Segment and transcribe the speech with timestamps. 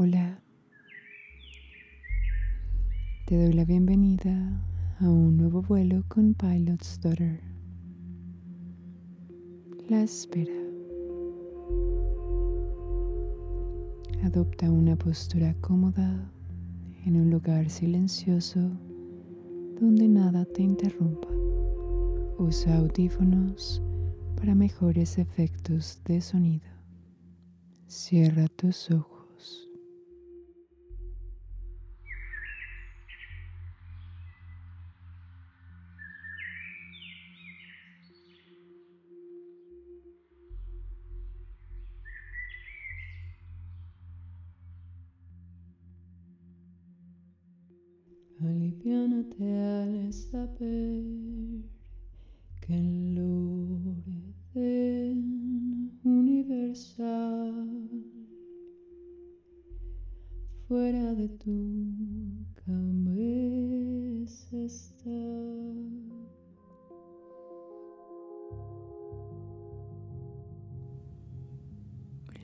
[0.00, 0.40] Hola,
[3.26, 4.62] te doy la bienvenida
[5.00, 7.40] a un nuevo vuelo con Pilot's Daughter.
[9.88, 10.54] La espera.
[14.22, 16.30] Adopta una postura cómoda
[17.04, 18.60] en un lugar silencioso
[19.80, 21.26] donde nada te interrumpa.
[22.38, 23.82] Usa audífonos
[24.36, 26.68] para mejores efectos de sonido.
[27.88, 29.67] Cierra tus ojos.
[48.78, 51.02] Aliviánate al saber
[52.60, 53.18] que el
[54.54, 57.88] orden universal
[60.68, 61.82] fuera de tu
[62.64, 65.10] cabeza está.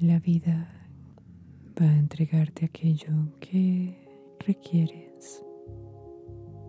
[0.00, 0.68] La vida
[1.80, 3.96] va a entregarte aquello que
[4.40, 5.44] requieres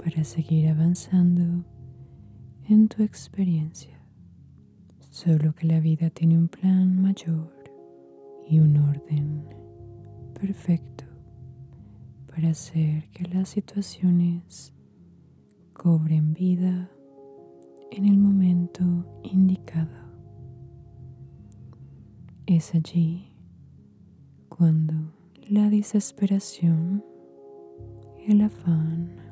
[0.05, 1.65] para seguir avanzando
[2.69, 3.99] en tu experiencia.
[5.09, 7.51] Solo que la vida tiene un plan mayor
[8.47, 9.47] y un orden
[10.39, 11.05] perfecto
[12.27, 14.75] para hacer que las situaciones
[15.73, 16.91] cobren vida
[17.89, 18.83] en el momento
[19.23, 20.05] indicado.
[22.45, 23.33] Es allí
[24.49, 25.15] cuando
[25.49, 27.03] la desesperación,
[28.27, 29.24] el afán,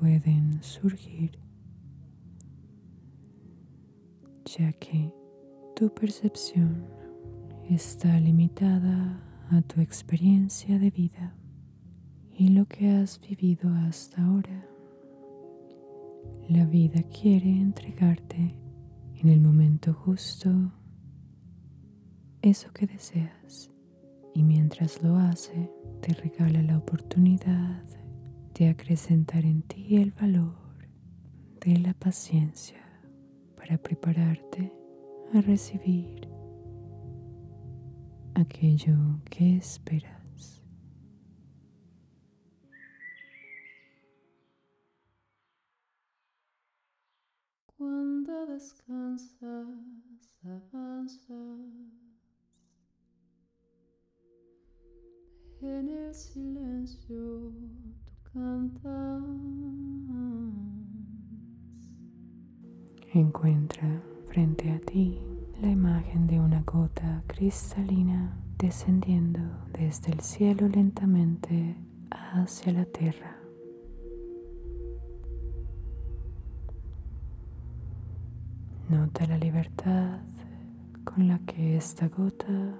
[0.00, 1.38] pueden surgir,
[4.46, 5.12] ya que
[5.76, 6.86] tu percepción
[7.68, 11.34] está limitada a tu experiencia de vida
[12.32, 14.66] y lo que has vivido hasta ahora.
[16.48, 18.56] La vida quiere entregarte
[19.16, 20.50] en el momento justo
[22.40, 23.70] eso que deseas
[24.34, 27.99] y mientras lo hace te regala la oportunidad
[28.60, 30.54] de acrecentar en ti el valor
[31.64, 32.84] de la paciencia
[33.56, 34.70] para prepararte
[35.32, 36.28] a recibir
[38.34, 40.62] aquello que esperas.
[47.78, 49.40] Cuando descansas,
[50.44, 51.30] avanzas
[55.62, 57.54] en el silencio.
[63.12, 65.18] Encuentra frente a ti
[65.60, 69.40] la imagen de una gota cristalina descendiendo
[69.72, 71.74] desde el cielo lentamente
[72.12, 73.36] hacia la tierra.
[78.88, 80.20] Nota la libertad
[81.02, 82.76] con la que esta gota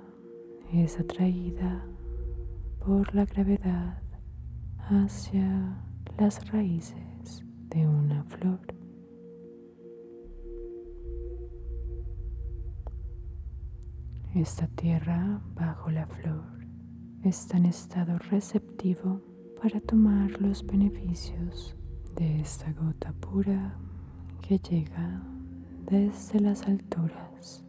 [0.72, 1.84] es atraída
[2.78, 4.09] por la gravedad
[4.91, 5.77] hacia
[6.19, 8.61] las raíces de una flor.
[14.34, 16.67] Esta tierra bajo la flor
[17.23, 19.21] está en estado receptivo
[19.61, 21.77] para tomar los beneficios
[22.17, 23.77] de esta gota pura
[24.41, 25.22] que llega
[25.87, 27.65] desde las alturas.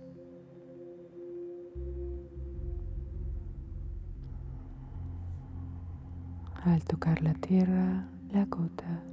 [6.63, 9.03] Al tocar la tierra, la gota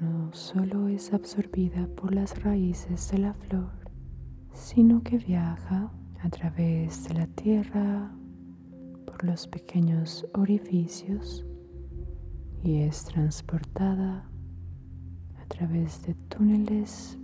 [0.00, 3.72] no solo es absorbida por las raíces de la flor,
[4.52, 5.90] sino que viaja
[6.22, 8.12] a través de la tierra
[9.06, 11.44] por los pequeños orificios
[12.62, 14.30] y es transportada
[15.42, 17.18] a través de túneles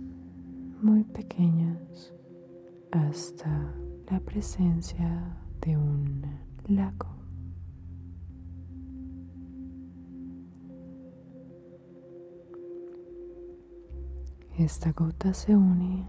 [0.81, 2.13] muy pequeños
[2.91, 3.73] hasta
[4.11, 6.25] la presencia de un
[6.67, 7.14] lago.
[14.57, 16.07] Esta gota se une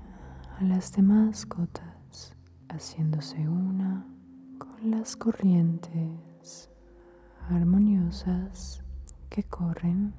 [0.60, 2.36] a las demás gotas,
[2.68, 4.06] haciéndose una
[4.56, 6.70] con las corrientes
[7.50, 8.84] armoniosas
[9.30, 10.14] que corren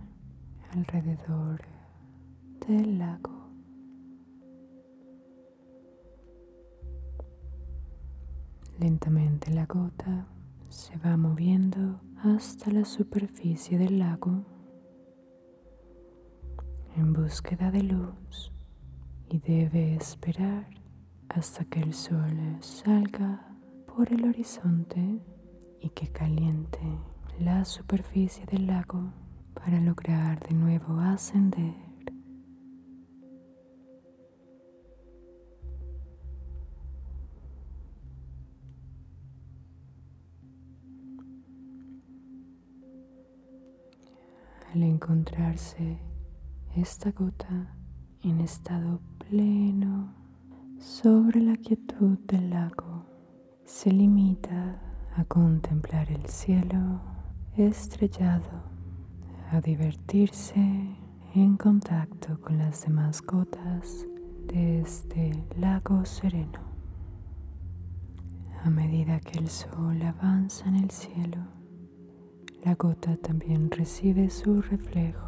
[0.72, 1.62] alrededor
[2.68, 3.50] del lago.
[8.78, 10.28] Lentamente la gota
[10.68, 14.57] se va moviendo hasta la superficie del lago
[16.98, 18.52] en búsqueda de luz
[19.30, 20.68] y debe esperar
[21.30, 23.56] hasta que el sol salga
[23.86, 25.22] por el horizonte
[25.80, 26.82] y que caliente
[27.40, 29.14] la superficie del lago
[29.54, 31.76] para lograr de nuevo ascender.
[44.74, 46.00] Al encontrarse
[46.82, 47.76] esta gota
[48.22, 50.14] en estado pleno
[50.78, 53.04] sobre la quietud del lago,
[53.66, 54.80] se limita
[55.16, 57.02] a contemplar el cielo
[57.56, 58.62] estrellado,
[59.52, 60.60] a divertirse
[61.34, 64.06] en contacto con las demás gotas
[64.46, 66.60] de este lago sereno.
[68.64, 71.40] A medida que el sol avanza en el cielo,
[72.64, 75.27] la gota también recibe su reflejo.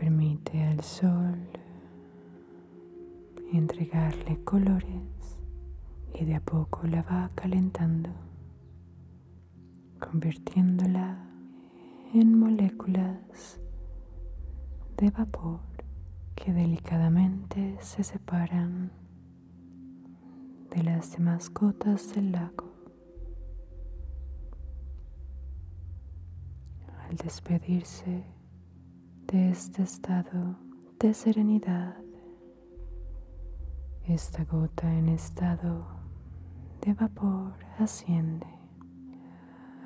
[0.00, 1.36] Permite al sol
[3.52, 5.38] entregarle colores
[6.14, 8.08] y de a poco la va calentando,
[9.98, 11.18] convirtiéndola
[12.14, 13.60] en moléculas
[14.96, 15.60] de vapor
[16.34, 18.90] que delicadamente se separan
[20.74, 22.72] de las demás gotas del lago.
[27.06, 28.39] Al despedirse
[29.30, 30.56] de este estado
[30.98, 31.94] de serenidad,
[34.08, 35.86] esta gota en estado
[36.80, 38.46] de vapor asciende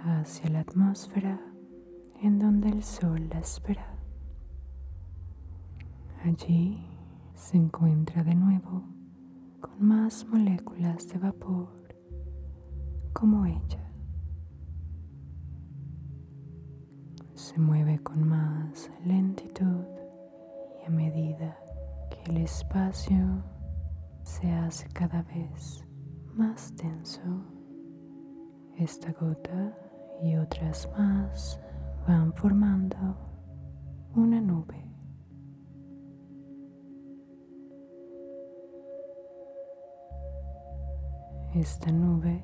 [0.03, 1.39] hacia la atmósfera
[2.23, 3.99] en donde el sol la espera.
[6.25, 6.83] Allí
[7.35, 8.83] se encuentra de nuevo
[9.61, 11.69] con más moléculas de vapor
[13.13, 13.84] como ella.
[17.55, 19.85] Se mueve con más lentitud
[20.83, 21.57] y a medida
[22.11, 23.45] que el espacio
[24.25, 25.87] se hace cada vez
[26.35, 27.21] más denso.
[28.77, 29.73] Esta gota
[30.21, 31.61] y otras más
[32.09, 32.97] van formando
[34.17, 34.85] una nube.
[41.55, 42.43] Esta nube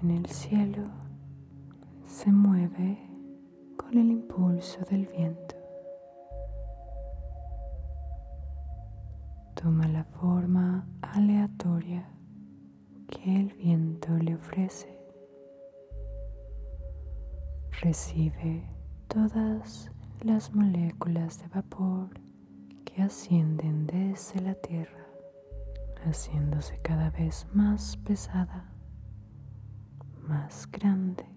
[0.00, 0.88] en el cielo
[2.04, 3.13] se mueve
[3.98, 5.54] el impulso del viento.
[9.54, 12.08] Toma la forma aleatoria
[13.08, 14.98] que el viento le ofrece.
[17.82, 18.68] Recibe
[19.08, 19.90] todas
[20.22, 22.10] las moléculas de vapor
[22.84, 25.06] que ascienden desde la tierra,
[26.04, 28.72] haciéndose cada vez más pesada,
[30.20, 31.33] más grande.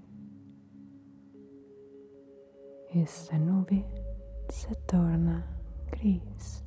[2.94, 3.86] Esta nube
[4.50, 5.46] se torna
[5.92, 6.64] gris.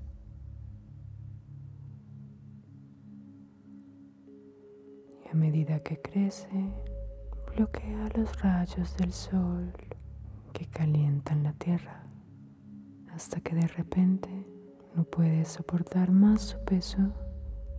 [5.30, 6.48] a medida que crece,
[7.54, 9.72] bloquea los rayos del sol
[10.52, 12.02] que calientan la tierra
[13.14, 14.28] hasta que de repente
[14.96, 16.98] no puede soportar más su peso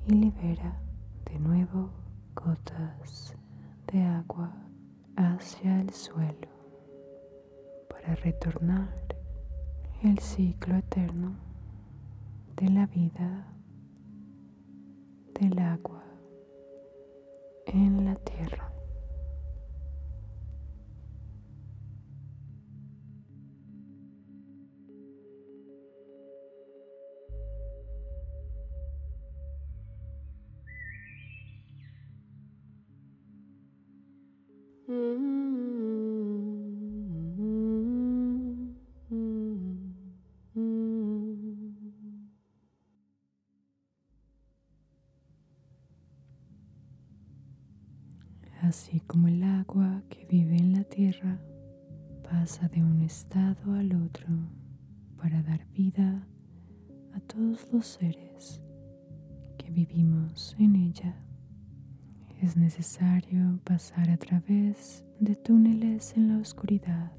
[0.08, 0.82] y libera
[1.26, 1.90] de nuevo
[2.34, 3.36] gotas
[3.92, 4.54] de agua
[5.18, 6.61] hacia el suelo
[8.02, 8.90] para retornar
[10.04, 11.36] el ciclo eterno
[12.58, 13.48] de la vida
[15.40, 16.04] del agua
[17.68, 18.72] en la tierra.
[48.72, 51.38] Así como el agua que vive en la tierra
[52.24, 54.30] pasa de un estado al otro
[55.18, 56.26] para dar vida
[57.12, 58.62] a todos los seres
[59.58, 61.22] que vivimos en ella,
[62.42, 67.12] es necesario pasar a través de túneles en la oscuridad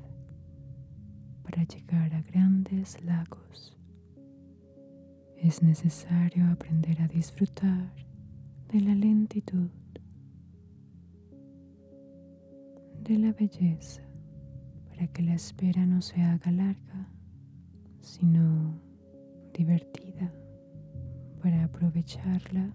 [1.43, 3.77] para llegar a grandes lagos.
[5.37, 7.93] Es necesario aprender a disfrutar
[8.73, 9.69] de la lentitud
[13.03, 14.03] de la belleza
[14.89, 17.09] para que la espera no se haga larga,
[18.01, 18.81] sino
[19.53, 20.33] divertida
[21.43, 22.73] para aprovecharla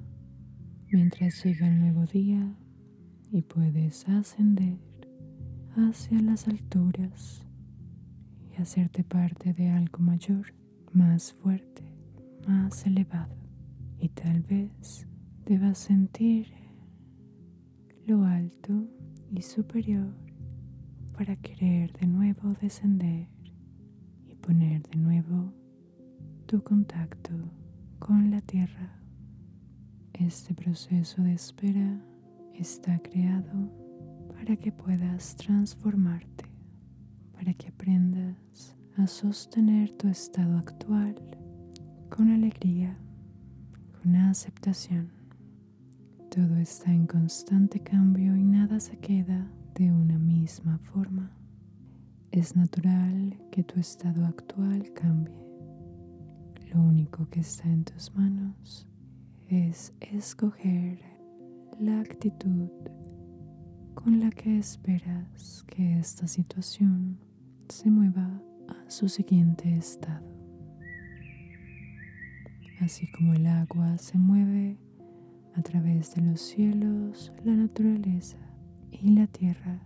[0.91, 2.55] mientras llega el nuevo día
[3.31, 4.77] y puedes ascender
[5.75, 7.45] hacia las alturas
[8.51, 10.53] y hacerte parte de algo mayor,
[10.91, 11.83] más fuerte,
[12.45, 13.35] más elevado.
[13.99, 15.07] Y tal vez
[15.45, 16.47] debas sentir
[18.05, 18.87] lo alto
[19.31, 20.13] y superior
[21.17, 23.27] para querer de nuevo descender
[24.25, 25.51] y poner de nuevo
[26.45, 27.33] tu contacto
[27.99, 29.01] con la tierra.
[30.13, 31.99] Este proceso de espera
[32.53, 33.71] está creado
[34.33, 36.45] para que puedas transformarte,
[37.33, 41.15] para que aprendas a sostener tu estado actual
[42.09, 42.97] con alegría,
[44.01, 45.16] con aceptación.
[46.37, 51.31] Todo está en constante cambio y nada se queda de una misma forma.
[52.29, 55.33] Es natural que tu estado actual cambie.
[56.71, 58.87] Lo único que está en tus manos
[59.47, 60.99] es escoger
[61.79, 62.69] la actitud
[63.95, 67.17] con la que esperas que esta situación
[67.67, 70.37] se mueva a su siguiente estado.
[72.79, 74.77] Así como el agua se mueve
[75.57, 78.37] a través de los cielos, la naturaleza
[78.91, 79.81] y la tierra,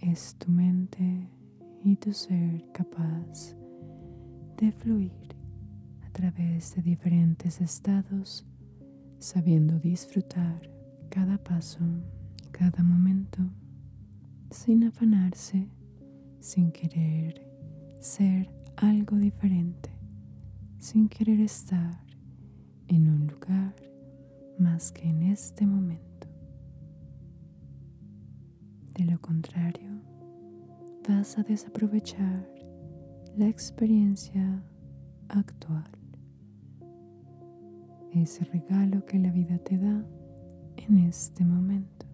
[0.00, 1.28] es tu mente
[1.84, 3.54] y tu ser capaz
[4.56, 5.36] de fluir
[6.04, 8.44] a través de diferentes estados,
[9.20, 10.68] sabiendo disfrutar
[11.10, 11.84] cada paso,
[12.50, 13.38] cada momento,
[14.50, 15.68] sin afanarse,
[16.40, 17.46] sin querer
[18.00, 19.90] ser algo diferente,
[20.78, 22.04] sin querer estar
[22.88, 23.87] en un lugar
[24.58, 26.28] más que en este momento.
[28.94, 29.90] De lo contrario,
[31.08, 32.48] vas a desaprovechar
[33.36, 34.62] la experiencia
[35.28, 35.90] actual,
[38.12, 40.04] ese regalo que la vida te da
[40.76, 42.06] en este momento.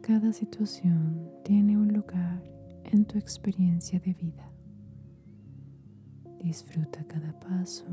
[0.00, 2.42] Cada situación tiene un lugar
[2.84, 4.46] en tu experiencia de vida.
[6.42, 7.84] Disfruta cada paso,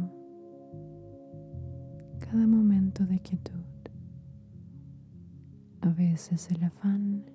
[2.19, 3.53] cada momento de quietud.
[5.81, 7.25] A veces el afán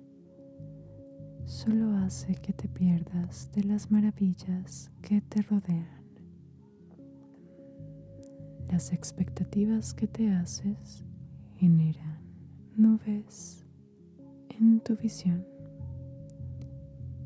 [1.45, 6.05] solo hace que te pierdas de las maravillas que te rodean.
[8.69, 11.03] Las expectativas que te haces
[11.57, 12.21] generan
[12.75, 13.65] nubes
[14.49, 15.45] en tu visión,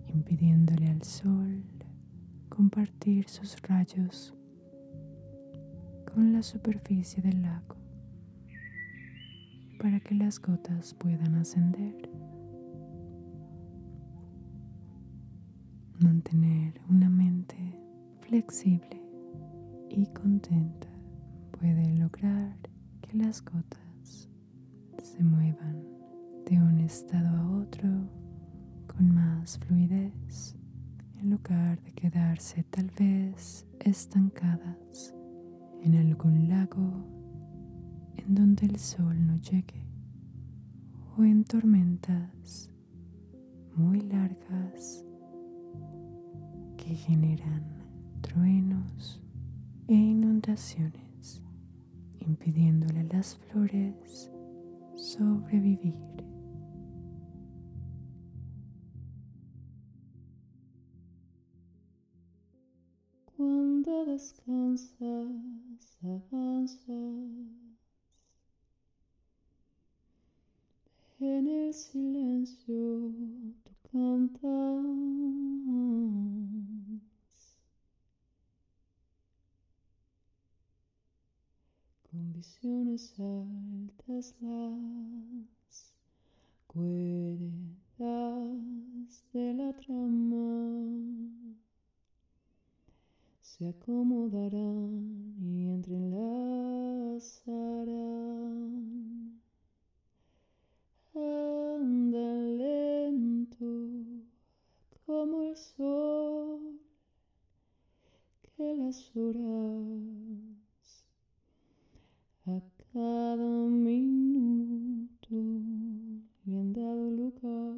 [0.07, 1.63] impidiéndole al sol
[2.49, 4.33] compartir sus rayos
[6.19, 7.77] con la superficie del lago
[9.81, 11.95] para que las gotas puedan ascender.
[15.99, 17.55] Mantener una mente
[18.19, 19.01] flexible
[19.89, 20.89] y contenta
[21.57, 22.57] puede lograr
[22.99, 24.27] que las gotas
[25.01, 25.85] se muevan
[26.45, 27.88] de un estado a otro
[28.88, 30.57] con más fluidez
[31.21, 35.15] en lugar de quedarse tal vez estancadas
[35.83, 37.05] en algún lago
[38.17, 39.86] en donde el sol no llegue
[41.17, 42.69] o en tormentas
[43.75, 45.05] muy largas
[46.77, 47.63] que generan
[48.21, 49.21] truenos
[49.88, 51.41] e inundaciones
[52.19, 54.31] impidiéndole a las flores
[54.95, 56.28] sobrevivir.
[64.19, 65.31] Descansas,
[66.03, 66.89] avanzas.
[71.21, 73.13] En el silencio,
[73.63, 74.41] tú cantas.
[82.11, 85.93] Con visiones altas las
[86.67, 87.39] cuerdas
[89.31, 90.89] de la trama
[93.59, 96.61] se acomodarán y entrelazarán.
[101.13, 103.65] Anda lento
[105.05, 106.79] como el sol
[108.55, 109.43] que las horas
[112.45, 112.61] a
[112.93, 115.35] cada minuto
[116.45, 117.75] le han dado lugar.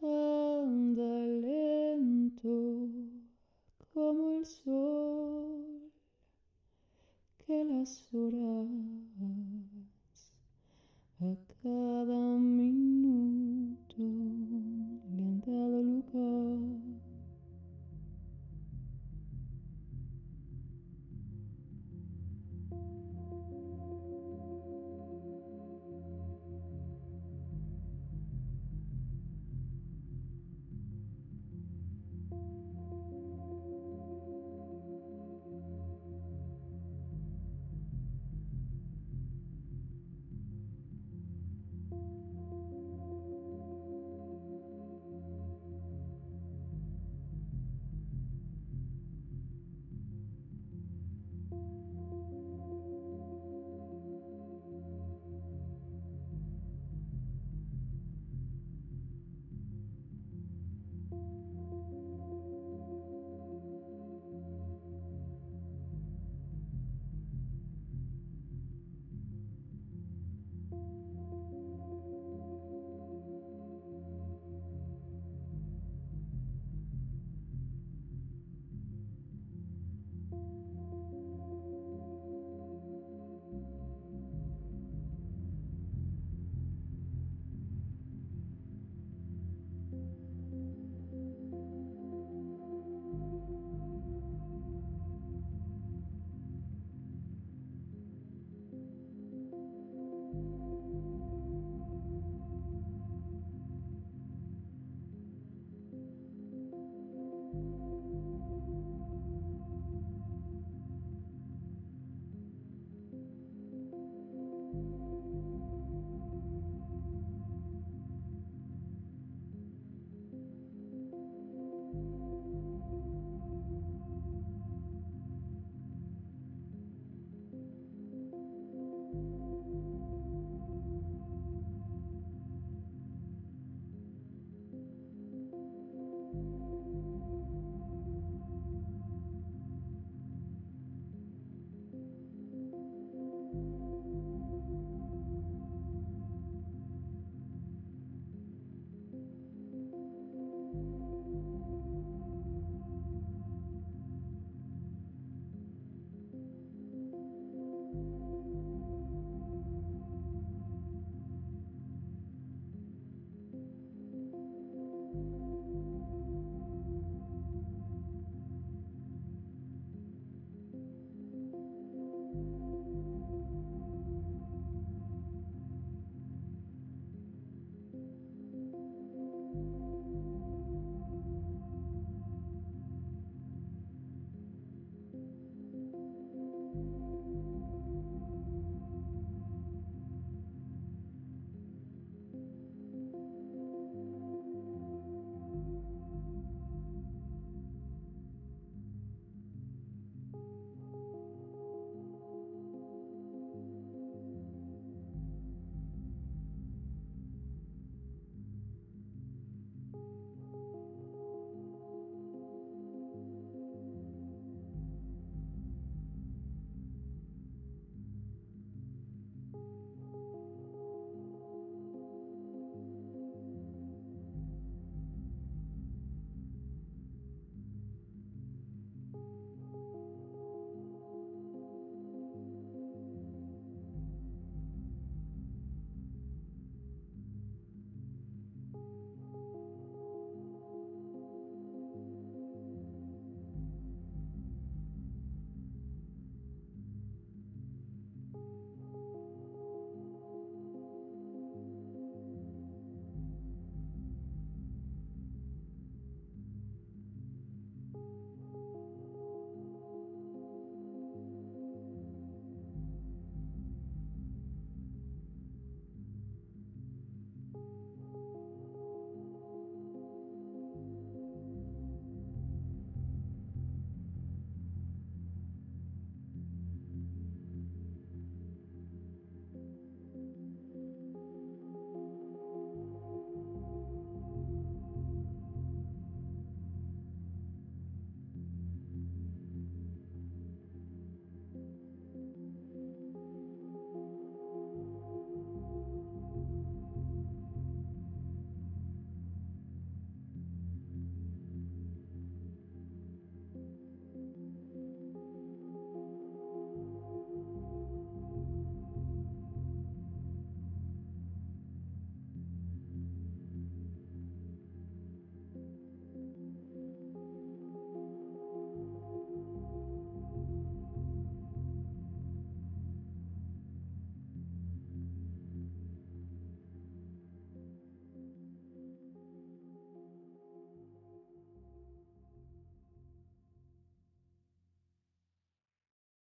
[0.00, 2.86] Anda lento
[3.96, 5.92] como el sol
[7.46, 8.35] que las horas